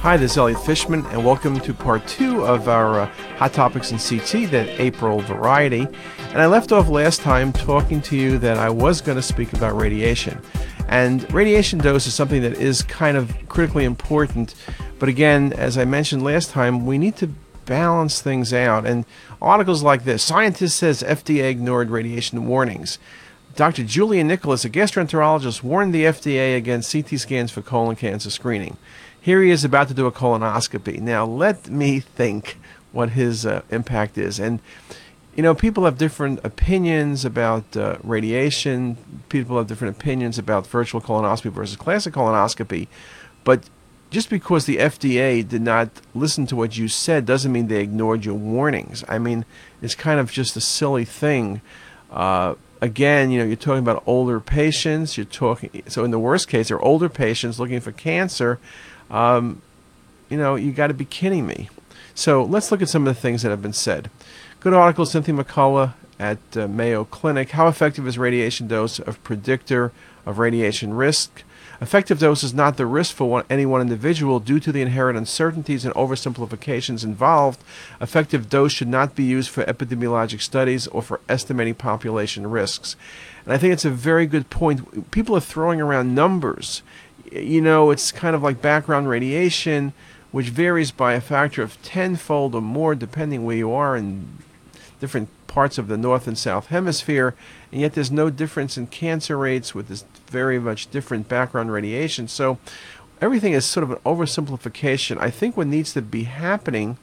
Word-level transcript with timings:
Hi, 0.00 0.16
this 0.16 0.30
is 0.30 0.38
Elliot 0.38 0.64
Fishman, 0.64 1.04
and 1.08 1.26
welcome 1.26 1.60
to 1.60 1.74
part 1.74 2.06
two 2.08 2.42
of 2.46 2.70
our 2.70 3.00
uh, 3.00 3.06
Hot 3.36 3.52
Topics 3.52 3.92
in 3.92 3.98
CT, 3.98 4.50
that 4.50 4.80
April 4.80 5.20
variety. 5.20 5.86
And 6.30 6.40
I 6.40 6.46
left 6.46 6.72
off 6.72 6.88
last 6.88 7.20
time 7.20 7.52
talking 7.52 8.00
to 8.00 8.16
you 8.16 8.38
that 8.38 8.56
I 8.56 8.70
was 8.70 9.02
going 9.02 9.16
to 9.16 9.22
speak 9.22 9.52
about 9.52 9.76
radiation. 9.76 10.40
And 10.88 11.30
radiation 11.30 11.80
dose 11.80 12.06
is 12.06 12.14
something 12.14 12.40
that 12.40 12.54
is 12.54 12.80
kind 12.80 13.18
of 13.18 13.30
critically 13.50 13.84
important. 13.84 14.54
But 14.98 15.10
again, 15.10 15.52
as 15.52 15.76
I 15.76 15.84
mentioned 15.84 16.24
last 16.24 16.48
time, 16.48 16.86
we 16.86 16.96
need 16.96 17.16
to 17.16 17.28
balance 17.66 18.22
things 18.22 18.54
out. 18.54 18.86
And 18.86 19.04
articles 19.42 19.82
like 19.82 20.04
this 20.04 20.22
Scientist 20.22 20.78
says 20.78 21.02
FDA 21.02 21.50
ignored 21.50 21.90
radiation 21.90 22.46
warnings. 22.46 22.98
Dr. 23.54 23.84
Julian 23.84 24.28
Nicholas, 24.28 24.64
a 24.64 24.70
gastroenterologist, 24.70 25.62
warned 25.62 25.92
the 25.92 26.04
FDA 26.04 26.56
against 26.56 26.90
CT 26.90 27.20
scans 27.20 27.50
for 27.50 27.60
colon 27.60 27.96
cancer 27.96 28.30
screening. 28.30 28.78
Here 29.20 29.42
he 29.42 29.50
is 29.50 29.64
about 29.64 29.88
to 29.88 29.94
do 29.94 30.06
a 30.06 30.12
colonoscopy. 30.12 30.98
Now, 31.00 31.26
let 31.26 31.68
me 31.68 32.00
think 32.00 32.58
what 32.92 33.10
his 33.10 33.44
uh, 33.44 33.62
impact 33.70 34.16
is. 34.16 34.40
And, 34.40 34.60
you 35.36 35.42
know, 35.42 35.54
people 35.54 35.84
have 35.84 35.98
different 35.98 36.40
opinions 36.42 37.24
about 37.24 37.76
uh, 37.76 37.98
radiation, 38.02 38.96
people 39.28 39.58
have 39.58 39.66
different 39.66 39.96
opinions 39.96 40.38
about 40.38 40.66
virtual 40.66 41.00
colonoscopy 41.00 41.52
versus 41.52 41.76
classic 41.76 42.14
colonoscopy. 42.14 42.88
But 43.44 43.68
just 44.10 44.30
because 44.30 44.64
the 44.64 44.78
FDA 44.78 45.46
did 45.46 45.62
not 45.62 45.90
listen 46.14 46.46
to 46.46 46.56
what 46.56 46.78
you 46.78 46.88
said 46.88 47.26
doesn't 47.26 47.52
mean 47.52 47.68
they 47.68 47.82
ignored 47.82 48.24
your 48.24 48.34
warnings. 48.34 49.04
I 49.06 49.18
mean, 49.18 49.44
it's 49.82 49.94
kind 49.94 50.18
of 50.18 50.32
just 50.32 50.56
a 50.56 50.60
silly 50.60 51.04
thing. 51.04 51.60
Uh, 52.10 52.54
again, 52.80 53.30
you 53.30 53.38
know, 53.38 53.44
you're 53.44 53.56
talking 53.56 53.78
about 53.78 54.02
older 54.06 54.40
patients. 54.40 55.16
You're 55.16 55.26
talking 55.26 55.82
so 55.86 56.04
in 56.04 56.10
the 56.10 56.18
worst 56.18 56.48
case, 56.48 56.68
they're 56.68 56.80
older 56.80 57.08
patients 57.08 57.60
looking 57.60 57.80
for 57.80 57.92
cancer 57.92 58.58
um, 59.10 59.62
you 60.28 60.36
know, 60.36 60.54
you 60.54 60.72
got 60.72 60.86
to 60.86 60.94
be 60.94 61.04
kidding 61.04 61.46
me. 61.46 61.68
So 62.14 62.42
let's 62.44 62.70
look 62.70 62.82
at 62.82 62.88
some 62.88 63.06
of 63.06 63.14
the 63.14 63.20
things 63.20 63.42
that 63.42 63.50
have 63.50 63.62
been 63.62 63.72
said. 63.72 64.10
Good 64.60 64.74
article, 64.74 65.06
Cynthia 65.06 65.34
McCollough 65.34 65.94
at 66.18 66.38
uh, 66.54 66.68
Mayo 66.68 67.04
Clinic. 67.04 67.50
How 67.50 67.66
effective 67.66 68.06
is 68.06 68.18
radiation 68.18 68.68
dose 68.68 68.98
of 68.98 69.22
predictor 69.24 69.92
of 70.26 70.38
radiation 70.38 70.94
risk? 70.94 71.42
Effective 71.80 72.18
dose 72.18 72.42
is 72.42 72.52
not 72.52 72.76
the 72.76 72.84
risk 72.84 73.16
for 73.16 73.30
one, 73.30 73.44
any 73.48 73.64
one 73.64 73.80
individual 73.80 74.38
due 74.38 74.60
to 74.60 74.70
the 74.70 74.82
inherent 74.82 75.16
uncertainties 75.16 75.86
and 75.86 75.94
oversimplifications 75.94 77.04
involved. 77.04 77.64
Effective 78.02 78.50
dose 78.50 78.72
should 78.72 78.88
not 78.88 79.14
be 79.14 79.24
used 79.24 79.48
for 79.48 79.64
epidemiologic 79.64 80.42
studies 80.42 80.86
or 80.88 81.00
for 81.00 81.20
estimating 81.26 81.74
population 81.74 82.50
risks. 82.50 82.96
And 83.46 83.54
I 83.54 83.58
think 83.58 83.72
it's 83.72 83.86
a 83.86 83.90
very 83.90 84.26
good 84.26 84.50
point. 84.50 85.10
People 85.10 85.34
are 85.34 85.40
throwing 85.40 85.80
around 85.80 86.14
numbers 86.14 86.82
you 87.30 87.60
know, 87.60 87.90
it's 87.90 88.12
kind 88.12 88.34
of 88.34 88.42
like 88.42 88.60
background 88.62 89.08
radiation, 89.08 89.92
which 90.32 90.48
varies 90.48 90.90
by 90.90 91.14
a 91.14 91.20
factor 91.20 91.62
of 91.62 91.80
tenfold 91.82 92.54
or 92.54 92.62
more 92.62 92.94
depending 92.94 93.44
where 93.44 93.56
you 93.56 93.72
are 93.72 93.96
in 93.96 94.38
different 95.00 95.28
parts 95.46 95.78
of 95.78 95.88
the 95.88 95.96
north 95.96 96.28
and 96.28 96.38
south 96.38 96.68
hemisphere, 96.68 97.34
and 97.72 97.80
yet 97.80 97.94
there's 97.94 98.10
no 98.12 98.30
difference 98.30 98.78
in 98.78 98.86
cancer 98.86 99.36
rates 99.36 99.74
with 99.74 99.88
this 99.88 100.04
very 100.28 100.58
much 100.60 100.90
different 100.90 101.28
background 101.28 101.72
radiation. 101.72 102.28
So 102.28 102.58
everything 103.20 103.52
is 103.52 103.64
sort 103.64 103.82
of 103.82 103.90
an 103.90 103.98
oversimplification. 103.98 105.18
I 105.18 105.30
think 105.30 105.56
what 105.56 105.66
needs 105.66 105.92
to 105.94 106.02
be 106.02 106.24
happening, 106.24 106.98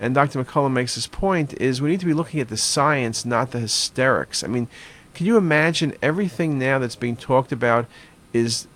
and 0.00 0.14
Dr. 0.14 0.44
McCollough 0.44 0.72
makes 0.72 0.94
this 0.94 1.08
point, 1.08 1.54
is 1.54 1.82
we 1.82 1.90
need 1.90 2.00
to 2.00 2.06
be 2.06 2.14
looking 2.14 2.40
at 2.40 2.48
the 2.48 2.56
science, 2.56 3.24
not 3.24 3.50
the 3.50 3.58
hysterics. 3.58 4.44
I 4.44 4.46
mean, 4.46 4.68
can 5.14 5.26
you 5.26 5.36
imagine 5.36 5.94
everything 6.00 6.58
now 6.58 6.78
that's 6.78 6.96
being 6.96 7.16
talked 7.16 7.50
about 7.50 7.86
is 8.32 8.68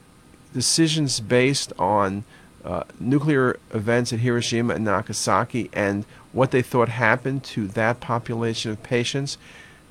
decisions 0.53 1.21
based 1.21 1.73
on 1.79 2.25
uh, 2.65 2.85
nuclear 2.99 3.59
events 3.73 4.13
at 4.13 4.21
Hiroshima 4.21 4.75
and 4.75 4.85
Nagasaki 4.85 5.71
and 5.73 6.05
what 6.33 6.51
they 6.51 6.63
thought 6.63 6.89
happened 6.89 7.43
to 7.45 7.67
that 7.69 8.01
population 8.01 8.71
of 8.71 8.83
patients. 8.83 9.39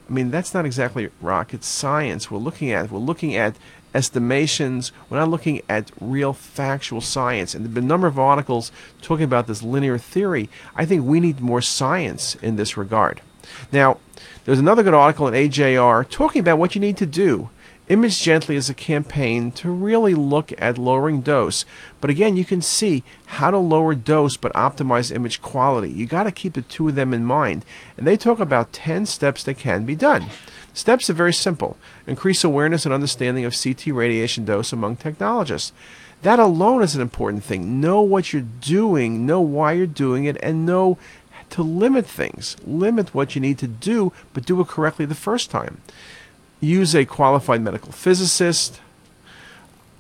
I 0.10 0.14
mean, 0.14 0.32
that's 0.32 0.54
not 0.54 0.66
exactly 0.66 1.10
rocket 1.22 1.64
science. 1.64 2.32
We're 2.32 2.40
looking 2.40 2.72
at 2.72 2.92
we're 2.92 3.00
looking 3.00 3.36
at 3.36 3.56
estimations. 3.94 4.92
We're 5.10 5.18
not 5.18 5.30
looking 5.30 5.62
at 5.68 5.92
real 6.00 6.34
factual 6.34 7.02
science. 7.02 7.54
And 7.54 7.64
there 7.64 7.70
have 7.70 7.76
been 7.76 7.86
a 7.86 7.88
number 7.88 8.08
of 8.08 8.20
articles 8.20 8.72
talking 9.02 9.24
about 9.24 9.48
this 9.48 9.64
linear 9.64 9.98
theory. 9.98 10.50
I 10.76 10.86
think 10.86 11.06
we 11.06 11.20
need 11.20 11.42
more 11.42 11.62
science 11.62 12.36
in 12.36 12.56
this 12.56 12.78
regard. 12.78 13.22
Now, 13.72 13.98
there's 14.46 14.60
another 14.60 14.84
good 14.84 14.94
article 14.94 15.28
in 15.28 15.34
AJR 15.34 16.08
talking 16.10 16.40
about 16.40 16.60
what 16.60 16.76
you 16.76 16.82
need 16.82 16.98
to 16.98 17.06
do 17.06 17.50
Image 17.90 18.22
Gently 18.22 18.56
is 18.56 18.70
a 18.70 18.76
campaign 18.76 19.52
to 19.54 19.72
really 19.72 20.14
look 20.14 20.54
at 20.60 20.78
lowering 20.78 21.22
dose. 21.22 21.66
But 22.00 22.12
again, 22.12 22.38
you 22.38 22.46
can 22.46 22.62
see 22.62 23.04
how 23.26 23.50
to 23.50 23.58
lower 23.58 23.96
dose 23.96 24.38
but 24.38 24.54
optimize 24.54 25.12
image 25.12 25.42
quality. 25.42 25.90
You 25.90 26.06
got 26.06 26.26
to 26.26 26.32
keep 26.32 26.54
the 26.54 26.62
two 26.62 26.90
of 26.90 26.94
them 26.94 27.16
in 27.16 27.26
mind. 27.26 27.66
And 27.98 28.06
they 28.06 28.16
talk 28.16 28.40
about 28.40 28.74
10 28.74 29.08
steps 29.08 29.44
that 29.44 29.58
can 29.58 29.86
be 29.86 29.96
done. 29.96 30.28
Steps 30.72 31.10
are 31.10 31.14
very 31.14 31.34
simple. 31.34 31.78
Increase 32.06 32.44
awareness 32.44 32.86
and 32.86 32.94
understanding 32.94 33.44
of 33.44 33.60
CT 33.60 33.88
radiation 33.88 34.46
dose 34.46 34.72
among 34.72 34.98
technologists. 34.98 35.74
That 36.22 36.38
alone 36.38 36.84
is 36.84 36.94
an 36.94 37.02
important 37.02 37.44
thing. 37.44 37.82
Know 37.82 38.02
what 38.02 38.32
you're 38.32 38.44
doing, 38.62 39.26
know 39.26 39.42
why 39.42 39.72
you're 39.72 39.88
doing 39.88 40.26
it, 40.26 40.38
and 40.44 40.64
know 40.64 41.00
to 41.50 41.64
limit 41.64 42.06
things. 42.06 42.56
Limit 42.68 43.16
what 43.16 43.34
you 43.34 43.42
need 43.42 43.58
to 43.58 43.68
do, 43.68 44.14
but 44.34 44.46
do 44.46 44.62
it 44.62 44.68
correctly 44.68 45.06
the 45.06 45.16
first 45.16 45.50
time 45.50 45.82
use 46.60 46.96
a 46.96 47.06
qualified 47.06 47.62
medical 47.62 47.92
physicist, 47.92 48.80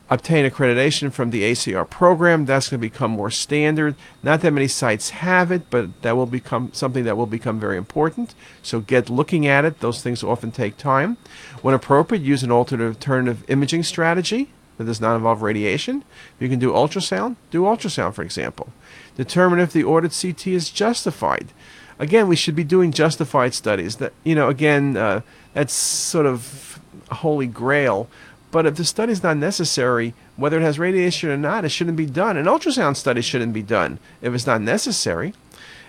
obtain 0.09 0.49
accreditation 0.49 1.11
from 1.11 1.29
the 1.29 1.43
ACR 1.43 1.87
program. 1.89 2.45
That's 2.45 2.69
going 2.69 2.81
to 2.81 2.87
become 2.87 3.11
more 3.11 3.29
standard. 3.29 3.95
Not 4.23 4.41
that 4.41 4.51
many 4.51 4.67
sites 4.67 5.11
have 5.11 5.51
it, 5.51 5.69
but 5.69 6.01
that 6.01 6.17
will 6.17 6.25
become 6.25 6.71
something 6.73 7.03
that 7.03 7.15
will 7.15 7.27
become 7.27 7.59
very 7.59 7.77
important. 7.77 8.33
So 8.63 8.79
get 8.79 9.09
looking 9.09 9.45
at 9.45 9.65
it. 9.65 9.79
Those 9.79 10.01
things 10.01 10.23
often 10.23 10.51
take 10.51 10.77
time. 10.77 11.17
When 11.61 11.75
appropriate, 11.75 12.23
use 12.23 12.43
an 12.43 12.51
alternative, 12.51 13.45
imaging 13.47 13.83
strategy 13.83 14.49
that 14.77 14.85
does 14.85 15.01
not 15.01 15.15
involve 15.15 15.41
radiation. 15.41 16.03
If 16.35 16.41
you 16.41 16.49
can 16.49 16.59
do 16.59 16.71
ultrasound, 16.71 17.35
do 17.51 17.63
ultrasound, 17.63 18.13
for 18.13 18.23
example. 18.23 18.73
Determine 19.15 19.59
if 19.59 19.73
the 19.73 19.83
ordered 19.83 20.13
CT 20.19 20.47
is 20.47 20.69
justified. 20.69 21.51
Again, 21.99 22.27
we 22.27 22.35
should 22.35 22.55
be 22.55 22.63
doing 22.63 22.91
justified 22.91 23.53
studies. 23.53 23.97
That 23.97 24.13
you 24.23 24.33
know, 24.33 24.49
again, 24.49 24.97
uh, 24.97 25.21
that's 25.53 25.73
sort 25.73 26.25
of 26.25 26.79
holy 27.11 27.47
grail. 27.47 28.09
But 28.51 28.65
if 28.65 28.77
the 28.77 28.85
study 28.85 29.11
is 29.11 29.21
not 29.21 29.37
necessary, 29.37 30.15
whether 30.35 30.57
it 30.57 30.63
has 30.63 30.79
radiation 30.79 31.29
or 31.29 31.37
not, 31.37 31.65
it 31.65 31.69
shouldn't 31.69 31.97
be 31.97 32.07
done. 32.07 32.35
An 32.35 32.45
ultrasound 32.45 32.95
study 32.95 33.21
shouldn't 33.21 33.53
be 33.53 33.61
done 33.61 33.99
if 34.21 34.33
it's 34.33 34.47
not 34.47 34.61
necessary. 34.61 35.33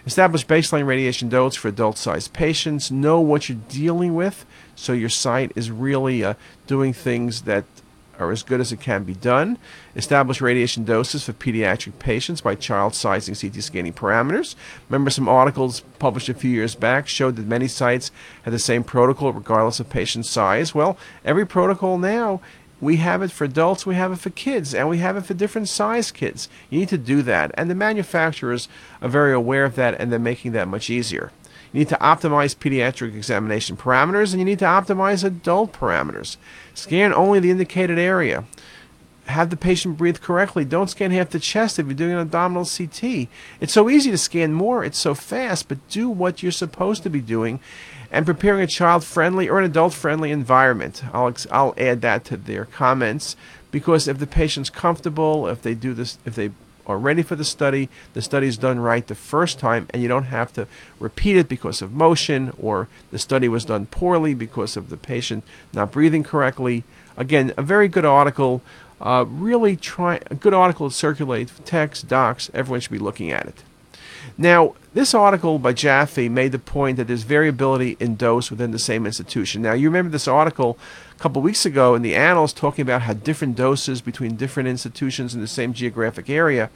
Establish 0.04 0.46
baseline 0.46 0.86
radiation 0.86 1.28
dose 1.28 1.54
for 1.54 1.68
adult 1.68 1.96
sized 1.96 2.32
patients. 2.32 2.90
Know 2.90 3.20
what 3.20 3.48
you're 3.48 3.58
dealing 3.68 4.14
with 4.14 4.44
so 4.74 4.92
your 4.92 5.08
site 5.08 5.52
is 5.54 5.70
really 5.70 6.24
uh, 6.24 6.34
doing 6.66 6.92
things 6.92 7.42
that 7.42 7.64
are 8.20 8.30
as 8.30 8.42
good 8.42 8.60
as 8.60 8.72
it 8.72 8.80
can 8.80 9.04
be 9.04 9.14
done. 9.14 9.58
Establish 9.96 10.40
radiation 10.40 10.84
doses 10.84 11.24
for 11.24 11.32
pediatric 11.32 11.98
patients 11.98 12.40
by 12.40 12.54
child 12.54 12.94
sizing 12.94 13.34
CT 13.34 13.62
scanning 13.62 13.92
parameters. 13.92 14.54
Remember, 14.88 15.10
some 15.10 15.28
articles 15.28 15.80
published 15.98 16.28
a 16.28 16.34
few 16.34 16.50
years 16.50 16.74
back 16.74 17.08
showed 17.08 17.36
that 17.36 17.46
many 17.46 17.68
sites 17.68 18.10
had 18.42 18.52
the 18.52 18.58
same 18.58 18.84
protocol 18.84 19.32
regardless 19.32 19.80
of 19.80 19.88
patient 19.88 20.26
size. 20.26 20.74
Well, 20.74 20.96
every 21.24 21.46
protocol 21.46 21.98
now 21.98 22.40
we 22.80 22.96
have 22.96 23.22
it 23.22 23.30
for 23.30 23.44
adults, 23.44 23.84
we 23.84 23.94
have 23.94 24.12
it 24.12 24.18
for 24.18 24.30
kids, 24.30 24.74
and 24.74 24.88
we 24.88 24.98
have 24.98 25.16
it 25.16 25.26
for 25.26 25.34
different 25.34 25.68
size 25.68 26.10
kids. 26.10 26.48
You 26.70 26.80
need 26.80 26.88
to 26.88 26.98
do 26.98 27.22
that. 27.22 27.50
And 27.54 27.70
the 27.70 27.74
manufacturers 27.74 28.68
are 29.02 29.08
very 29.08 29.32
aware 29.32 29.64
of 29.64 29.76
that 29.76 30.00
and 30.00 30.10
they're 30.10 30.18
making 30.18 30.52
that 30.52 30.68
much 30.68 30.88
easier. 30.88 31.30
You 31.72 31.78
need 31.78 31.88
to 31.88 31.96
optimize 31.96 32.56
pediatric 32.56 33.14
examination 33.14 33.76
parameters 33.76 34.32
and 34.32 34.40
you 34.40 34.44
need 34.44 34.58
to 34.58 34.64
optimize 34.64 35.24
adult 35.24 35.72
parameters. 35.72 36.36
Scan 36.74 37.14
only 37.14 37.38
the 37.38 37.50
indicated 37.50 37.98
area. 37.98 38.44
Have 39.26 39.50
the 39.50 39.56
patient 39.56 39.96
breathe 39.96 40.20
correctly. 40.20 40.64
Don't 40.64 40.90
scan 40.90 41.12
half 41.12 41.30
the 41.30 41.38
chest 41.38 41.78
if 41.78 41.86
you're 41.86 41.94
doing 41.94 42.12
an 42.12 42.18
abdominal 42.18 42.64
CT. 42.64 43.28
It's 43.60 43.72
so 43.72 43.88
easy 43.88 44.10
to 44.10 44.18
scan 44.18 44.52
more, 44.52 44.84
it's 44.84 44.98
so 44.98 45.14
fast, 45.14 45.68
but 45.68 45.88
do 45.88 46.08
what 46.08 46.42
you're 46.42 46.50
supposed 46.50 47.04
to 47.04 47.10
be 47.10 47.20
doing 47.20 47.60
and 48.10 48.26
preparing 48.26 48.62
a 48.62 48.66
child 48.66 49.04
friendly 49.04 49.48
or 49.48 49.60
an 49.60 49.64
adult 49.64 49.94
friendly 49.94 50.32
environment. 50.32 51.04
I'll, 51.12 51.32
I'll 51.52 51.74
add 51.78 52.00
that 52.00 52.24
to 52.26 52.36
their 52.36 52.64
comments 52.64 53.36
because 53.70 54.08
if 54.08 54.18
the 54.18 54.26
patient's 54.26 54.70
comfortable, 54.70 55.46
if 55.46 55.62
they 55.62 55.74
do 55.74 55.94
this, 55.94 56.18
if 56.24 56.34
they 56.34 56.50
are 56.90 56.98
ready 56.98 57.22
for 57.22 57.36
the 57.36 57.44
study, 57.44 57.88
the 58.14 58.22
study 58.22 58.46
is 58.46 58.58
done 58.58 58.80
right 58.80 59.06
the 59.06 59.14
first 59.14 59.58
time, 59.58 59.86
and 59.90 60.02
you 60.02 60.08
don't 60.08 60.24
have 60.24 60.52
to 60.54 60.66
repeat 60.98 61.36
it 61.36 61.48
because 61.48 61.80
of 61.80 61.92
motion 61.92 62.52
or 62.60 62.88
the 63.10 63.18
study 63.18 63.48
was 63.48 63.64
done 63.64 63.86
poorly 63.86 64.34
because 64.34 64.76
of 64.76 64.90
the 64.90 64.96
patient 64.96 65.44
not 65.72 65.92
breathing 65.92 66.22
correctly. 66.22 66.84
Again, 67.16 67.52
a 67.56 67.62
very 67.62 67.88
good 67.88 68.04
article. 68.04 68.62
Uh, 69.00 69.24
really 69.26 69.76
try 69.76 70.20
a 70.30 70.34
good 70.34 70.52
article 70.52 70.90
to 70.90 70.94
circulate 70.94 71.50
text, 71.64 72.06
docs. 72.06 72.50
Everyone 72.52 72.80
should 72.80 72.92
be 72.92 72.98
looking 72.98 73.30
at 73.30 73.46
it. 73.46 73.62
Now, 74.36 74.74
this 74.92 75.14
article 75.14 75.58
by 75.58 75.72
Jaffe 75.72 76.28
made 76.28 76.52
the 76.52 76.58
point 76.58 76.96
that 76.96 77.06
there's 77.06 77.22
variability 77.22 77.96
in 78.00 78.16
dose 78.16 78.50
within 78.50 78.70
the 78.70 78.78
same 78.78 79.06
institution. 79.06 79.62
Now, 79.62 79.72
you 79.72 79.88
remember 79.88 80.10
this 80.10 80.26
article 80.26 80.78
a 81.14 81.18
couple 81.18 81.42
weeks 81.42 81.64
ago 81.64 81.94
in 81.94 82.02
the 82.02 82.16
Annals 82.16 82.52
talking 82.52 82.82
about 82.82 83.02
how 83.02 83.12
different 83.12 83.56
doses 83.56 84.00
between 84.00 84.36
different 84.36 84.68
institutions 84.68 85.34
in 85.34 85.40
the 85.40 85.46
same 85.46 85.72
geographic 85.72 86.28
area. 86.28 86.70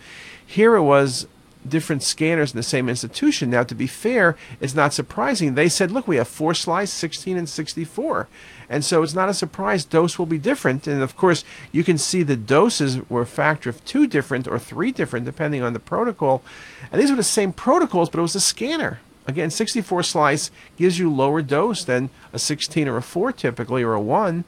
Here 0.46 0.76
it 0.76 0.82
was 0.82 1.26
different 1.66 2.02
scanners 2.02 2.52
in 2.52 2.56
the 2.56 2.62
same 2.62 2.88
institution. 2.88 3.50
Now, 3.50 3.62
to 3.62 3.74
be 3.74 3.86
fair, 3.86 4.36
it's 4.60 4.74
not 4.74 4.92
surprising. 4.92 5.54
They 5.54 5.68
said, 5.68 5.90
look, 5.90 6.06
we 6.06 6.16
have 6.16 6.28
four 6.28 6.54
slice, 6.54 6.92
16 6.92 7.36
and 7.36 7.48
64. 7.48 8.28
And 8.68 8.84
so 8.84 9.02
it's 9.02 9.14
not 9.14 9.28
a 9.28 9.34
surprise 9.34 9.84
dose 9.84 10.18
will 10.18 10.26
be 10.26 10.38
different. 10.38 10.86
And 10.86 11.02
of 11.02 11.16
course, 11.16 11.44
you 11.72 11.84
can 11.84 11.98
see 11.98 12.22
the 12.22 12.36
doses 12.36 12.98
were 13.08 13.22
a 13.22 13.26
factor 13.26 13.70
of 13.70 13.84
two 13.84 14.06
different 14.06 14.48
or 14.48 14.58
three 14.58 14.92
different, 14.92 15.26
depending 15.26 15.62
on 15.62 15.72
the 15.72 15.80
protocol. 15.80 16.42
And 16.90 17.00
these 17.00 17.10
were 17.10 17.16
the 17.16 17.22
same 17.22 17.52
protocols, 17.52 18.10
but 18.10 18.18
it 18.18 18.22
was 18.22 18.34
a 18.34 18.40
scanner. 18.40 19.00
Again, 19.26 19.50
64 19.50 20.02
slice 20.02 20.50
gives 20.76 20.98
you 20.98 21.10
lower 21.10 21.40
dose 21.40 21.84
than 21.84 22.10
a 22.32 22.38
16 22.38 22.88
or 22.88 22.98
a 22.98 23.02
4 23.02 23.32
typically, 23.32 23.82
or 23.82 23.94
a 23.94 24.00
1. 24.00 24.44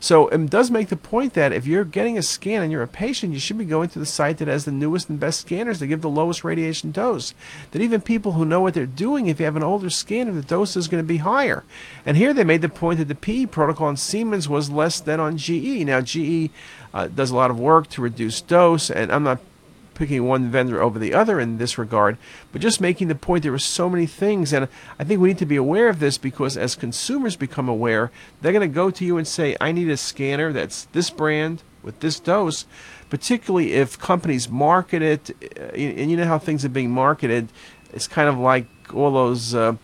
So 0.00 0.28
it 0.28 0.50
does 0.50 0.70
make 0.70 0.88
the 0.88 0.96
point 0.96 1.34
that 1.34 1.52
if 1.52 1.66
you're 1.66 1.84
getting 1.84 2.16
a 2.16 2.22
scan 2.22 2.62
and 2.62 2.70
you're 2.70 2.82
a 2.82 2.88
patient, 2.88 3.32
you 3.32 3.40
should 3.40 3.58
be 3.58 3.64
going 3.64 3.88
to 3.90 3.98
the 3.98 4.06
site 4.06 4.38
that 4.38 4.48
has 4.48 4.64
the 4.64 4.72
newest 4.72 5.08
and 5.08 5.18
best 5.18 5.40
scanners 5.40 5.80
that 5.80 5.88
give 5.88 6.02
the 6.02 6.08
lowest 6.08 6.44
radiation 6.44 6.92
dose. 6.92 7.34
That 7.72 7.82
even 7.82 8.00
people 8.00 8.32
who 8.32 8.44
know 8.44 8.60
what 8.60 8.74
they're 8.74 8.86
doing, 8.86 9.26
if 9.26 9.40
you 9.40 9.44
have 9.46 9.56
an 9.56 9.62
older 9.62 9.90
scanner, 9.90 10.32
the 10.32 10.42
dose 10.42 10.76
is 10.76 10.88
going 10.88 11.02
to 11.02 11.08
be 11.08 11.18
higher. 11.18 11.64
And 12.06 12.16
here 12.16 12.32
they 12.32 12.44
made 12.44 12.62
the 12.62 12.68
point 12.68 12.98
that 12.98 13.08
the 13.08 13.14
PE 13.14 13.46
protocol 13.46 13.88
on 13.88 13.96
Siemens 13.96 14.48
was 14.48 14.70
less 14.70 15.00
than 15.00 15.20
on 15.20 15.36
GE. 15.36 15.84
Now 15.84 16.00
GE 16.00 16.50
uh, 16.94 17.08
does 17.08 17.30
a 17.30 17.36
lot 17.36 17.50
of 17.50 17.58
work 17.58 17.88
to 17.88 18.02
reduce 18.02 18.40
dose, 18.40 18.90
and 18.90 19.12
I'm 19.12 19.24
not 19.24 19.40
picking 19.98 20.24
one 20.24 20.48
vendor 20.48 20.80
over 20.80 20.98
the 20.98 21.12
other 21.12 21.40
in 21.40 21.58
this 21.58 21.76
regard, 21.76 22.16
but 22.52 22.62
just 22.62 22.80
making 22.80 23.08
the 23.08 23.14
point 23.14 23.42
there 23.42 23.52
are 23.52 23.58
so 23.58 23.90
many 23.90 24.06
things. 24.06 24.52
And 24.52 24.68
I 24.98 25.04
think 25.04 25.20
we 25.20 25.28
need 25.28 25.38
to 25.38 25.46
be 25.46 25.56
aware 25.56 25.88
of 25.88 25.98
this 25.98 26.16
because 26.16 26.56
as 26.56 26.74
consumers 26.76 27.36
become 27.36 27.68
aware, 27.68 28.10
they're 28.40 28.52
going 28.52 28.68
to 28.68 28.74
go 28.74 28.90
to 28.90 29.04
you 29.04 29.18
and 29.18 29.26
say, 29.26 29.56
I 29.60 29.72
need 29.72 29.90
a 29.90 29.96
scanner 29.96 30.52
that's 30.52 30.84
this 30.92 31.10
brand 31.10 31.62
with 31.82 32.00
this 32.00 32.20
dose, 32.20 32.64
particularly 33.10 33.72
if 33.72 33.98
companies 33.98 34.48
market 34.48 35.02
it. 35.02 35.30
Uh, 35.58 35.74
and 35.74 36.10
you 36.10 36.16
know 36.16 36.26
how 36.26 36.38
things 36.38 36.64
are 36.64 36.70
being 36.70 36.90
marketed. 36.90 37.48
It's 37.92 38.06
kind 38.06 38.28
of 38.28 38.38
like 38.38 38.66
all 38.94 39.10
those. 39.12 39.54
Uh, 39.54 39.76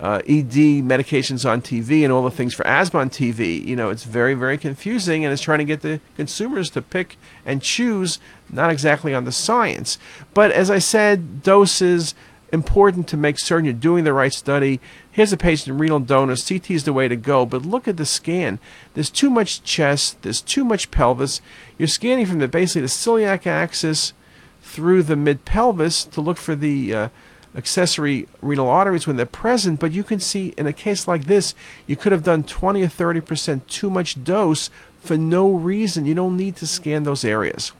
uh, 0.00 0.22
ED 0.26 0.80
medications 0.82 1.48
on 1.48 1.60
TV 1.60 2.02
and 2.02 2.12
all 2.12 2.22
the 2.22 2.30
things 2.30 2.54
for 2.54 2.66
asthma 2.66 3.00
on 3.00 3.10
TV. 3.10 3.64
You 3.64 3.76
know, 3.76 3.90
it's 3.90 4.04
very, 4.04 4.32
very 4.32 4.56
confusing 4.56 5.24
and 5.24 5.32
it's 5.32 5.42
trying 5.42 5.58
to 5.58 5.64
get 5.64 5.82
the 5.82 6.00
consumers 6.16 6.70
to 6.70 6.82
pick 6.82 7.18
and 7.44 7.60
choose, 7.60 8.18
not 8.48 8.70
exactly 8.70 9.14
on 9.14 9.24
the 9.24 9.32
science. 9.32 9.98
But 10.32 10.52
as 10.52 10.70
I 10.70 10.78
said, 10.78 11.42
doses, 11.42 12.14
important 12.50 13.08
to 13.08 13.16
make 13.16 13.38
certain 13.38 13.66
you're 13.66 13.74
doing 13.74 14.04
the 14.04 14.14
right 14.14 14.32
study. 14.32 14.80
Here's 15.10 15.34
a 15.34 15.36
patient 15.36 15.78
renal 15.78 16.00
donor. 16.00 16.34
CT 16.34 16.70
is 16.70 16.84
the 16.84 16.94
way 16.94 17.06
to 17.06 17.16
go. 17.16 17.44
But 17.44 17.66
look 17.66 17.86
at 17.86 17.98
the 17.98 18.06
scan. 18.06 18.58
There's 18.94 19.10
too 19.10 19.30
much 19.30 19.62
chest. 19.62 20.22
There's 20.22 20.40
too 20.40 20.64
much 20.64 20.90
pelvis. 20.90 21.42
You're 21.76 21.88
scanning 21.88 22.26
from 22.26 22.38
the 22.38 22.48
basically 22.48 22.82
the 22.82 22.88
celiac 22.88 23.46
axis 23.46 24.14
through 24.62 25.02
the 25.02 25.16
mid 25.16 25.44
pelvis 25.44 26.04
to 26.04 26.20
look 26.20 26.38
for 26.38 26.54
the 26.54 26.94
uh, 26.94 27.08
accessory 27.54 28.28
renal 28.40 28.68
arteries 28.68 29.06
when 29.06 29.16
they're 29.16 29.26
present, 29.26 29.80
but 29.80 29.92
you 29.92 30.04
can 30.04 30.20
see 30.20 30.54
in 30.56 30.66
a 30.66 30.72
case 30.72 31.08
like 31.08 31.24
this, 31.24 31.54
you 31.86 31.96
could 31.96 32.12
have 32.12 32.22
done 32.22 32.44
20 32.44 32.82
or 32.82 32.88
30% 32.88 33.66
too 33.66 33.90
much 33.90 34.22
dose 34.22 34.70
for 35.00 35.16
no 35.16 35.50
reason. 35.50 36.06
You 36.06 36.14
don't 36.14 36.36
need 36.36 36.56
to 36.56 36.66
scan 36.66 37.04
those 37.04 37.24
areas. 37.24 37.72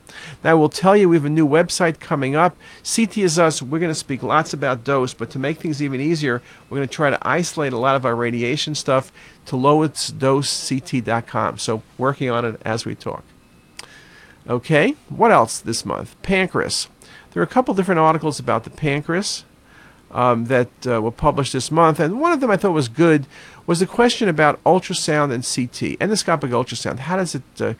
Now, 0.42 0.52
I 0.52 0.54
will 0.54 0.70
tell 0.70 0.96
you 0.96 1.08
we 1.08 1.16
have 1.16 1.24
a 1.24 1.30
new 1.30 1.46
website 1.46 2.00
coming 2.00 2.34
up. 2.34 2.56
CTisus. 2.82 3.62
We're 3.62 3.78
going 3.78 3.90
to 3.90 3.94
speak 3.94 4.22
lots 4.22 4.52
about 4.52 4.84
dose, 4.84 5.14
but 5.14 5.30
to 5.30 5.38
make 5.38 5.58
things 5.58 5.82
even 5.82 6.00
easier, 6.00 6.42
we're 6.68 6.78
going 6.78 6.88
to 6.88 6.94
try 6.94 7.10
to 7.10 7.26
isolate 7.26 7.72
a 7.72 7.78
lot 7.78 7.96
of 7.96 8.04
our 8.04 8.16
radiation 8.16 8.74
stuff 8.74 9.12
to 9.46 9.56
lowestdosect.com. 9.56 11.58
So, 11.58 11.82
working 11.98 12.30
on 12.30 12.44
it 12.44 12.60
as 12.64 12.84
we 12.84 12.94
talk. 12.94 13.24
Okay, 14.48 14.96
what 15.08 15.30
else 15.30 15.60
this 15.60 15.84
month? 15.84 16.20
Pancreas. 16.22 16.88
There 17.32 17.40
are 17.40 17.44
a 17.44 17.48
couple 17.48 17.74
different 17.74 18.00
articles 18.00 18.40
about 18.40 18.64
the 18.64 18.70
pancreas 18.70 19.44
um, 20.10 20.46
that 20.46 20.68
uh, 20.86 21.00
were 21.00 21.10
published 21.10 21.52
this 21.52 21.70
month, 21.70 22.00
and 22.00 22.20
one 22.20 22.32
of 22.32 22.40
them 22.40 22.50
I 22.50 22.56
thought 22.56 22.72
was 22.72 22.88
good 22.88 23.26
was 23.66 23.80
the 23.80 23.86
question 23.86 24.28
about 24.28 24.62
ultrasound 24.64 25.32
and 25.32 25.44
CT, 25.44 25.98
endoscopic 26.00 26.50
ultrasound. 26.50 27.00
How 27.00 27.16
does 27.16 27.34
it 27.34 27.42
uh, 27.60 27.74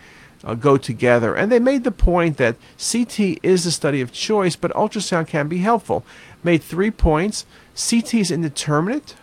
uh, 0.45 0.55
go 0.55 0.77
together? 0.77 1.35
And 1.35 1.51
they 1.51 1.59
made 1.59 1.85
the 1.85 1.91
point 1.91 2.37
that 2.37 2.57
CT 2.79 3.39
is 3.43 3.65
the 3.65 3.71
study 3.71 4.01
of 4.01 4.13
choice, 4.13 4.57
but 4.57 4.71
ultrasound 4.73 5.27
can 5.27 5.49
be 5.49 5.59
helpful. 5.59 6.05
Made 6.45 6.63
three 6.63 6.91
points. 6.91 7.45
CT 7.75 8.15
is 8.15 8.31
indeterminate. 8.31 9.17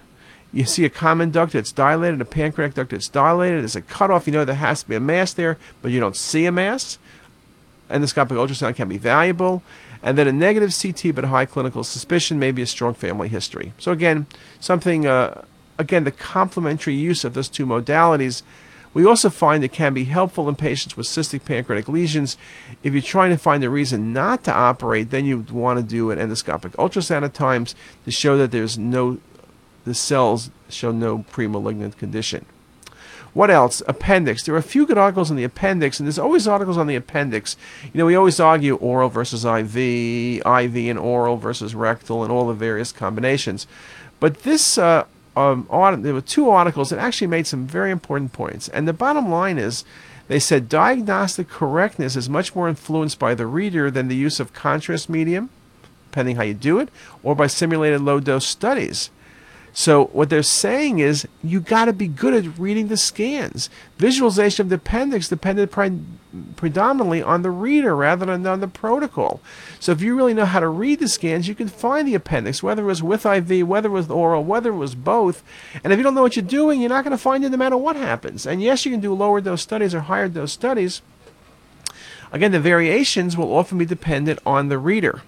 You 0.52 0.66
see 0.66 0.86
a 0.86 0.90
common 0.90 1.32
duct 1.32 1.54
that's 1.54 1.72
dilated, 1.72 2.22
a 2.22 2.26
pancreatic 2.26 2.76
duct 2.76 2.92
that's 2.92 3.10
dilated. 3.10 3.62
There's 3.62 3.76
a 3.76 3.82
cutoff. 3.82 4.28
You 4.28 4.34
know 4.34 4.46
there 4.46 4.56
has 4.56 4.84
to 4.84 4.90
be 4.90 4.96
a 4.96 5.00
mass 5.00 5.34
there, 5.34 5.58
but 5.82 5.92
you 5.92 6.00
don't 6.00 6.16
see 6.16 6.46
a 6.46 6.52
mass. 6.52 6.98
Endoscopic 7.90 8.36
ultrasound 8.36 8.76
can 8.76 8.90
be 8.90 8.98
valuable 8.98 9.64
and 10.04 10.18
then 10.18 10.28
a 10.28 10.32
negative 10.32 10.76
CT 10.80 11.16
but 11.16 11.26
high 11.26 11.46
clinical 11.46 11.84
suspicion 11.84 12.40
may 12.40 12.52
be 12.52 12.62
a 12.62 12.68
strong 12.68 12.94
family 12.94 13.30
history. 13.30 13.74
So 13.78 13.92
again, 13.92 14.28
something, 14.60 15.06
uh, 15.06 15.44
again, 15.78 16.04
the 16.04 16.12
complementary 16.12 16.94
use 16.94 17.24
of 17.24 17.34
those 17.34 17.50
two 17.50 17.66
modalities. 17.66 18.44
We 18.94 19.06
also 19.06 19.30
find 19.30 19.64
it 19.64 19.72
can 19.74 19.94
be 19.94 20.06
helpful 20.06 20.50
in 20.50 20.56
patients 20.56 20.98
with 20.98 21.08
cystic 21.08 21.46
pancreatic 21.46 21.88
lesions. 21.88 22.38
If 22.84 22.94
you're 22.94 23.02
trying 23.02 23.32
to 23.32 23.38
find 23.38 23.64
a 23.64 23.70
reason 23.70 24.14
not 24.14 24.44
to 24.46 24.54
operate, 24.54 25.12
then 25.12 25.26
you 25.26 25.46
want 25.52 25.80
to 25.80 25.84
do 25.86 26.10
an 26.10 26.20
endoscopic 26.20 26.72
ultrasound 26.72 27.24
at 27.24 27.34
times 27.34 27.76
to 28.06 28.12
show 28.12 28.38
that 28.38 28.52
there's 28.52 28.78
no, 28.78 29.20
the 29.86 29.94
cells 29.94 30.50
show 30.70 30.92
no 30.92 31.20
premalignant 31.32 31.98
condition. 31.98 32.46
What 33.34 33.52
else? 33.52 33.82
Appendix. 33.88 34.44
There 34.44 34.56
are 34.56 34.60
a 34.60 34.64
few 34.64 34.86
good 34.86 34.98
articles 34.98 35.30
on 35.30 35.38
the 35.38 35.44
appendix, 35.44 36.00
and 36.00 36.08
there's 36.08 36.20
always 36.20 36.48
articles 36.48 36.78
on 36.78 36.88
the 36.88 36.96
appendix. 36.96 37.56
You 37.84 37.98
know, 38.00 38.06
we 38.06 38.16
always 38.16 38.40
argue 38.40 38.76
oral 38.76 39.10
versus 39.10 39.46
IV, 39.46 39.78
IV 39.78 40.76
and 40.76 41.00
oral 41.00 41.38
versus 41.38 41.76
rectal, 41.76 42.24
and 42.24 42.32
all 42.32 42.48
the 42.48 42.54
various 42.54 42.92
combinations. 42.92 43.68
But 44.20 44.44
this 44.44 44.78
uh, 44.78 45.06
um, 45.38 45.68
there 46.02 46.14
were 46.14 46.22
two 46.22 46.50
articles 46.50 46.90
that 46.90 47.00
actually 47.00 47.28
made 47.28 47.46
some 47.46 47.68
very 47.68 47.92
important 47.92 48.34
points. 48.34 48.68
And 48.70 48.88
the 48.88 48.94
bottom 48.94 49.30
line 49.30 49.60
is, 49.60 49.86
they 50.28 50.40
said 50.40 50.68
diagnostic 50.68 51.48
correctness 51.48 52.16
is 52.16 52.28
much 52.28 52.56
more 52.56 52.68
influenced 52.68 53.20
by 53.20 53.36
the 53.36 53.46
reader 53.46 53.90
than 53.92 54.08
the 54.08 54.16
use 54.16 54.40
of 54.40 54.54
contrast 54.54 55.10
medium, 55.10 55.50
depending 56.10 56.36
how 56.36 56.44
you 56.44 56.54
do 56.54 56.80
it, 56.80 56.90
or 57.24 57.36
by 57.36 57.48
simulated 57.48 58.02
low 58.02 58.20
dose 58.20 58.46
studies. 58.46 59.10
So 59.80 60.06
what 60.06 60.32
they're 60.32 60.42
saying 60.42 60.98
is 60.98 61.28
you 61.44 61.62
got 61.62 61.86
to 61.86 61.94
be 61.94 62.08
good 62.08 62.34
at 62.34 62.58
reading 62.58 62.88
the 62.88 62.98
scans. 62.98 63.70
Visualization 64.00 64.64
of 64.64 64.70
the 64.70 64.78
appendix 64.78 65.30
depended 65.30 65.70
pre- 65.70 66.00
predominantly 66.56 67.22
on 67.22 67.44
the 67.44 67.52
reader 67.52 67.96
rather 67.96 68.26
than 68.26 68.48
on 68.48 68.60
the 68.60 68.68
protocol. 68.68 69.40
So 69.80 69.92
if 69.92 70.02
you 70.02 70.16
really 70.16 70.34
know 70.34 70.46
how 70.46 70.62
to 70.62 70.68
read 70.68 71.00
the 71.00 71.08
scans, 71.08 71.48
you 71.48 71.54
can 71.54 71.68
find 71.68 72.08
the 72.08 72.16
appendix, 72.16 72.64
whether 72.64 72.82
it 72.82 72.88
was 72.88 73.04
with 73.04 73.24
IV, 73.24 73.68
whether 73.68 73.90
it 73.90 73.92
was 73.92 74.10
oral, 74.10 74.44
whether 74.44 74.72
it 74.72 74.78
was 74.78 74.96
both. 74.96 75.44
And 75.84 75.94
if 75.94 75.98
you 75.98 76.04
don't 76.04 76.16
know 76.16 76.24
what 76.24 76.36
you're 76.36 76.44
doing, 76.44 76.82
you're 76.82 76.90
not 76.90 77.04
going 77.04 77.12
to 77.12 77.18
find 77.20 77.46
it 77.46 77.50
no 77.50 77.58
matter 77.58 77.78
what 77.78 77.96
happens. 77.96 78.48
And 78.48 78.64
yes, 78.64 78.84
you 78.84 78.90
can 78.90 79.00
do 79.00 79.14
lower 79.14 79.42
dose 79.42 79.62
studies 79.62 79.94
or 79.94 80.00
higher 80.00 80.28
dose 80.28 80.54
studies. 80.54 81.04
Again, 82.32 82.52
the 82.52 82.60
variations 82.60 83.38
will 83.38 83.56
often 83.56 83.78
be 83.78 83.86
dependent 83.86 84.40
on 84.44 84.70
the 84.70 84.80
reader. 84.80 85.22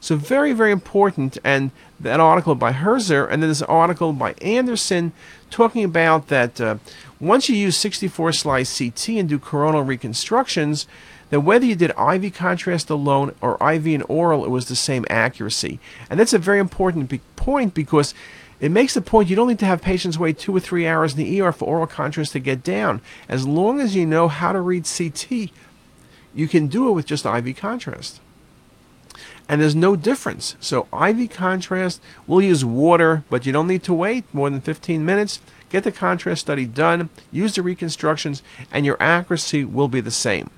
So 0.00 0.16
very, 0.16 0.52
very 0.52 0.72
important. 0.72 1.38
And 1.44 1.70
that 2.00 2.20
article 2.20 2.54
by 2.54 2.72
Herzer, 2.72 3.28
and 3.30 3.42
then 3.42 3.50
this 3.50 3.62
article 3.62 4.12
by 4.12 4.32
Anderson 4.34 5.12
talking 5.50 5.84
about 5.84 6.28
that 6.28 6.60
uh, 6.60 6.76
once 7.20 7.48
you 7.48 7.56
use 7.56 7.76
64 7.76 8.32
slice 8.32 8.78
CT 8.78 9.08
and 9.10 9.28
do 9.28 9.38
coronal 9.38 9.82
reconstructions, 9.82 10.86
that 11.30 11.40
whether 11.40 11.66
you 11.66 11.74
did 11.74 11.90
IV 11.90 12.32
contrast 12.34 12.88
alone 12.90 13.34
or 13.40 13.54
IV 13.54 13.86
and 13.86 14.04
oral, 14.08 14.44
it 14.44 14.50
was 14.50 14.68
the 14.68 14.76
same 14.76 15.04
accuracy. 15.10 15.78
And 16.08 16.18
that's 16.18 16.32
a 16.32 16.38
very 16.38 16.58
important 16.58 17.08
be- 17.08 17.20
point 17.36 17.74
because 17.74 18.14
it 18.60 18.70
makes 18.70 18.94
the 18.94 19.02
point 19.02 19.28
you 19.28 19.36
don't 19.36 19.48
need 19.48 19.58
to 19.60 19.66
have 19.66 19.82
patients 19.82 20.18
wait 20.18 20.38
two 20.38 20.56
or 20.56 20.60
three 20.60 20.86
hours 20.86 21.14
in 21.14 21.18
the 21.18 21.40
ER 21.40 21.52
for 21.52 21.66
oral 21.66 21.86
contrast 21.86 22.32
to 22.32 22.40
get 22.40 22.62
down. 22.62 23.00
As 23.28 23.46
long 23.46 23.80
as 23.80 23.94
you 23.94 24.06
know 24.06 24.28
how 24.28 24.52
to 24.52 24.60
read 24.60 24.84
CT, 24.84 25.50
you 26.34 26.48
can 26.48 26.66
do 26.66 26.88
it 26.88 26.92
with 26.92 27.06
just 27.06 27.26
IV 27.26 27.56
contrast 27.56 28.20
and 29.48 29.60
there's 29.60 29.74
no 29.74 29.96
difference. 29.96 30.56
So 30.60 30.86
IV 30.92 31.30
contrast, 31.30 32.00
we'll 32.26 32.42
use 32.42 32.64
water, 32.64 33.24
but 33.30 33.46
you 33.46 33.52
don't 33.52 33.68
need 33.68 33.82
to 33.84 33.94
wait 33.94 34.24
more 34.32 34.50
than 34.50 34.60
15 34.60 35.04
minutes. 35.04 35.40
Get 35.70 35.84
the 35.84 35.92
contrast 35.92 36.42
study 36.42 36.66
done, 36.66 37.10
use 37.30 37.54
the 37.54 37.62
reconstructions, 37.62 38.42
and 38.72 38.86
your 38.86 38.96
accuracy 39.00 39.64
will 39.64 39.88
be 39.88 40.00
the 40.00 40.10
same. 40.10 40.50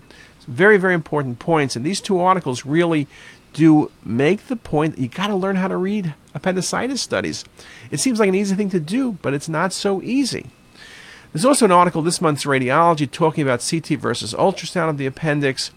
Very, 0.47 0.79
very 0.79 0.95
important 0.95 1.39
points, 1.39 1.77
and 1.77 1.85
these 1.85 2.01
two 2.01 2.19
articles 2.19 2.65
really 2.65 3.07
do 3.53 3.91
make 4.05 4.47
the 4.47 4.57
point 4.57 4.95
that 4.95 5.03
you 5.03 5.09
got 5.09 5.27
to 5.27 5.35
learn 5.35 5.57
how 5.57 5.69
to 5.69 5.77
read 5.77 6.15
appendicitis 6.35 7.03
studies. 7.03 7.45
It 7.91 7.99
seems 7.99 8.21
like 8.21 8.29
an 8.29 8.35
easy 8.35 8.55
thing 8.55 8.71
to 8.71 8.81
do, 8.81 9.13
but 9.23 9.35
it's 9.35 9.49
not 9.49 9.73
so 9.73 10.01
easy. 10.03 10.47
There's 11.33 11.45
also 11.45 11.65
an 11.65 11.73
article 11.73 12.03
this 12.03 12.21
month's 12.21 12.45
Radiology 12.45 13.11
talking 13.11 13.43
about 13.43 13.67
CT 13.69 14.01
versus 14.01 14.35
ultrasound 14.35 14.91
of 14.91 14.99
the 14.99 15.07
appendix. 15.07 15.71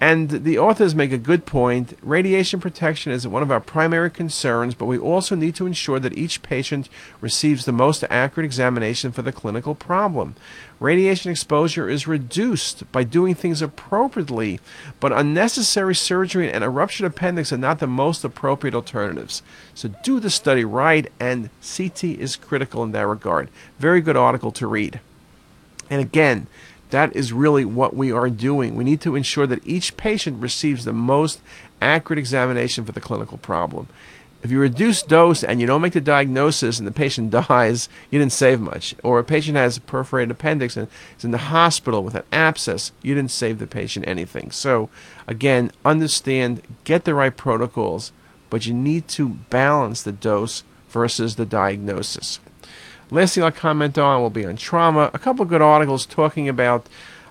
And 0.00 0.30
the 0.30 0.58
authors 0.58 0.94
make 0.94 1.10
a 1.10 1.18
good 1.18 1.44
point. 1.44 1.98
Radiation 2.02 2.60
protection 2.60 3.10
is 3.10 3.26
one 3.26 3.42
of 3.42 3.50
our 3.50 3.58
primary 3.58 4.10
concerns, 4.10 4.76
but 4.76 4.86
we 4.86 4.96
also 4.96 5.34
need 5.34 5.56
to 5.56 5.66
ensure 5.66 5.98
that 5.98 6.16
each 6.16 6.40
patient 6.42 6.88
receives 7.20 7.64
the 7.64 7.72
most 7.72 8.04
accurate 8.08 8.44
examination 8.44 9.10
for 9.10 9.22
the 9.22 9.32
clinical 9.32 9.74
problem. 9.74 10.36
Radiation 10.78 11.32
exposure 11.32 11.88
is 11.88 12.06
reduced 12.06 12.90
by 12.92 13.02
doing 13.02 13.34
things 13.34 13.60
appropriately, 13.60 14.60
but 15.00 15.10
unnecessary 15.12 15.96
surgery 15.96 16.52
and 16.52 16.62
a 16.62 16.70
ruptured 16.70 17.06
appendix 17.06 17.52
are 17.52 17.58
not 17.58 17.80
the 17.80 17.88
most 17.88 18.22
appropriate 18.22 18.76
alternatives. 18.76 19.42
So 19.74 19.88
do 20.04 20.20
the 20.20 20.30
study 20.30 20.64
right, 20.64 21.10
and 21.18 21.50
CT 21.60 22.04
is 22.04 22.36
critical 22.36 22.84
in 22.84 22.92
that 22.92 23.06
regard. 23.08 23.48
Very 23.80 24.00
good 24.00 24.16
article 24.16 24.52
to 24.52 24.68
read. 24.68 25.00
And 25.90 26.00
again, 26.00 26.46
that 26.90 27.14
is 27.14 27.32
really 27.32 27.64
what 27.64 27.94
we 27.94 28.10
are 28.12 28.30
doing. 28.30 28.74
We 28.74 28.84
need 28.84 29.00
to 29.02 29.16
ensure 29.16 29.46
that 29.46 29.66
each 29.66 29.96
patient 29.96 30.40
receives 30.40 30.84
the 30.84 30.92
most 30.92 31.40
accurate 31.80 32.18
examination 32.18 32.84
for 32.84 32.92
the 32.92 33.00
clinical 33.00 33.38
problem. 33.38 33.88
If 34.40 34.52
you 34.52 34.60
reduce 34.60 35.02
dose 35.02 35.42
and 35.42 35.60
you 35.60 35.66
don't 35.66 35.82
make 35.82 35.94
the 35.94 36.00
diagnosis 36.00 36.78
and 36.78 36.86
the 36.86 36.92
patient 36.92 37.30
dies, 37.48 37.88
you 38.10 38.18
didn't 38.18 38.32
save 38.32 38.60
much. 38.60 38.94
Or 39.02 39.18
a 39.18 39.24
patient 39.24 39.56
has 39.56 39.76
a 39.76 39.80
perforated 39.80 40.30
appendix 40.30 40.76
and 40.76 40.88
is 41.18 41.24
in 41.24 41.32
the 41.32 41.38
hospital 41.38 42.04
with 42.04 42.14
an 42.14 42.22
abscess, 42.32 42.92
you 43.02 43.14
didn't 43.14 43.32
save 43.32 43.58
the 43.58 43.66
patient 43.66 44.06
anything. 44.06 44.50
So, 44.50 44.90
again, 45.26 45.72
understand, 45.84 46.62
get 46.84 47.04
the 47.04 47.14
right 47.14 47.36
protocols, 47.36 48.12
but 48.48 48.64
you 48.66 48.74
need 48.74 49.08
to 49.08 49.28
balance 49.28 50.02
the 50.02 50.12
dose 50.12 50.62
versus 50.88 51.36
the 51.36 51.44
diagnosis. 51.44 52.38
Last 53.10 53.34
thing 53.34 53.44
I'll 53.44 53.50
comment 53.50 53.96
on 53.96 54.20
will 54.20 54.28
be 54.28 54.44
on 54.44 54.56
trauma. 54.56 55.10
A 55.14 55.18
couple 55.18 55.44
good 55.46 55.62
articles 55.62 56.04
talking 56.04 56.46
about 56.46 56.86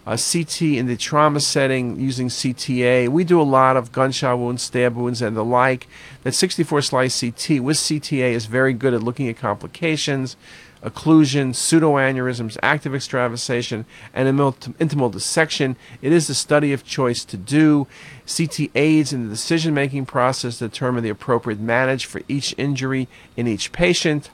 uh, 0.08 0.18
CT 0.18 0.62
in 0.64 0.88
the 0.88 0.98
trauma 0.98 1.40
setting 1.40 2.00
using 2.00 2.30
CTA. 2.30 3.10
We 3.10 3.24
do 3.24 3.40
a 3.40 3.44
lot 3.44 3.78
of 3.78 3.92
gunshot 3.92 4.40
wounds, 4.40 4.64
stab 4.64 4.96
wounds, 4.96 5.22
and 5.22 5.38
the 5.38 5.46
like. 5.46 5.88
That 6.24 6.34
64 6.34 6.82
slice 6.82 7.20
CT 7.20 7.62
with 7.62 7.78
CTA 7.78 8.32
is 8.32 8.48
very 8.48 8.74
good 8.74 8.96
at 8.96 9.04
looking 9.04 9.28
at 9.28 9.38
complications, 9.38 10.36
occlusion, 10.82 11.50
pseudoaneurysms, 11.50 12.58
active 12.64 12.96
extravasation, 12.96 13.86
and 14.16 14.40
intimal 14.40 15.12
dissection. 15.12 15.76
It 16.02 16.12
is 16.12 16.26
the 16.26 16.34
study 16.34 16.74
of 16.74 16.86
choice 16.86 17.24
to 17.26 17.38
do. 17.38 17.86
CT 18.26 18.72
aids 18.74 19.14
in 19.14 19.26
the 19.26 19.30
decision 19.30 19.76
making 19.76 20.08
process 20.08 20.58
to 20.58 20.70
determine 20.70 21.04
the 21.04 21.10
appropriate 21.10 21.60
manage 21.60 22.08
for 22.08 22.22
each 22.28 22.56
injury 22.58 23.08
in 23.36 23.46
each 23.46 23.72
patient. 23.72 24.32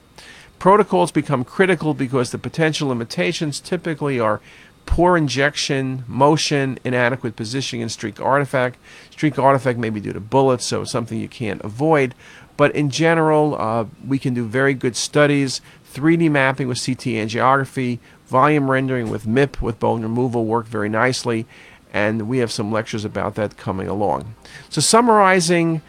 Protocols 0.64 1.12
become 1.12 1.44
critical 1.44 1.92
because 1.92 2.30
the 2.30 2.38
potential 2.38 2.88
limitations 2.88 3.60
typically 3.60 4.18
are 4.18 4.40
poor 4.86 5.14
injection, 5.14 6.04
motion, 6.08 6.78
inadequate 6.84 7.36
positioning, 7.36 7.82
and 7.82 7.92
streak 7.92 8.18
artifact. 8.18 8.78
Streak 9.10 9.38
artifact 9.38 9.78
may 9.78 9.90
be 9.90 10.00
due 10.00 10.14
to 10.14 10.20
bullets, 10.20 10.64
so 10.64 10.80
it's 10.80 10.90
something 10.90 11.20
you 11.20 11.28
can't 11.28 11.60
avoid. 11.62 12.14
But 12.56 12.74
in 12.74 12.88
general, 12.88 13.60
uh, 13.60 13.84
we 14.08 14.18
can 14.18 14.32
do 14.32 14.46
very 14.46 14.72
good 14.72 14.96
studies. 14.96 15.60
3D 15.92 16.30
mapping 16.30 16.66
with 16.66 16.82
CT 16.82 17.12
angiography, 17.20 17.98
volume 18.26 18.70
rendering 18.70 19.10
with 19.10 19.26
MIP 19.26 19.60
with 19.60 19.78
bone 19.78 20.00
removal 20.00 20.46
work 20.46 20.64
very 20.64 20.88
nicely, 20.88 21.44
and 21.92 22.26
we 22.26 22.38
have 22.38 22.50
some 22.50 22.72
lectures 22.72 23.04
about 23.04 23.34
that 23.34 23.58
coming 23.58 23.86
along. 23.86 24.34
So, 24.70 24.80
summarizing 24.80 25.82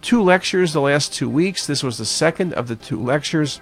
two 0.00 0.22
lectures 0.22 0.72
the 0.72 0.80
last 0.80 1.12
two 1.12 1.28
weeks, 1.28 1.66
this 1.66 1.82
was 1.82 1.98
the 1.98 2.06
second 2.06 2.54
of 2.54 2.68
the 2.68 2.76
two 2.76 2.98
lectures 2.98 3.60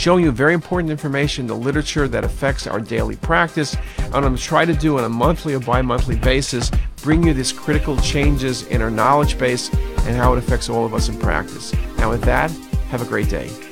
showing 0.00 0.24
you 0.24 0.32
very 0.32 0.54
important 0.54 0.90
information, 0.90 1.46
the 1.46 1.54
literature 1.54 2.08
that 2.08 2.24
affects 2.24 2.66
our 2.66 2.80
daily 2.80 3.16
practice. 3.16 3.76
And 3.98 4.14
I'm 4.14 4.22
going 4.22 4.34
to 4.34 4.42
try 4.42 4.64
to 4.64 4.72
do 4.72 4.96
on 4.96 5.04
a 5.04 5.10
monthly 5.10 5.52
or 5.52 5.60
bi 5.60 5.82
monthly 5.82 6.16
basis, 6.16 6.70
bring 7.02 7.22
you 7.22 7.34
these 7.34 7.52
critical 7.52 7.98
changes 7.98 8.66
in 8.68 8.80
our 8.80 8.90
knowledge 8.90 9.38
base 9.38 9.68
and 9.72 10.16
how 10.16 10.32
it 10.32 10.38
affects 10.38 10.70
all 10.70 10.86
of 10.86 10.94
us 10.94 11.10
in 11.10 11.18
practice. 11.18 11.74
Now, 11.98 12.08
with 12.08 12.22
that, 12.22 12.50
have 12.90 13.02
a 13.02 13.04
great 13.04 13.28
day. 13.28 13.69